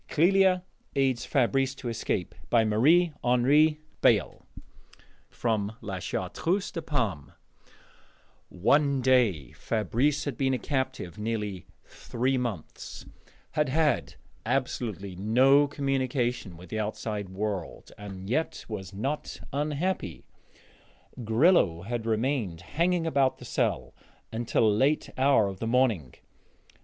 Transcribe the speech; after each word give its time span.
CLÉLIA 0.09 0.63
AIDS 0.95 1.27
FABRICE 1.27 1.75
TO 1.75 1.87
ESCAPE 1.87 2.33
From 2.49 2.71
"La 5.79 5.99
Chartreuse 5.99 6.71
de 6.71 6.81
Parme" 6.81 7.33
One 8.49 9.03
day 9.03 9.51
Fabrice 9.51 10.25
had 10.25 10.39
been 10.39 10.55
a 10.55 10.57
captive 10.57 11.19
nearly 11.19 11.67
three 11.85 12.35
months, 12.35 13.05
had 13.51 13.69
had 13.69 14.15
absolutely 14.43 15.15
no 15.15 15.67
communication 15.67 16.57
with 16.57 16.69
the 16.71 16.79
outside 16.79 17.29
world, 17.29 17.91
and 17.95 18.27
yet 18.27 18.65
was 18.67 18.91
not 18.91 19.39
unhappy 19.53 20.25
Grillo 21.23 21.83
had 21.83 22.07
remained 22.07 22.61
hanging 22.61 23.05
about 23.05 23.37
the 23.37 23.45
cell 23.45 23.93
until 24.33 24.65
a 24.65 24.67
late 24.67 25.11
hour 25.15 25.47
of 25.47 25.59
the 25.59 25.67
morning. 25.67 26.15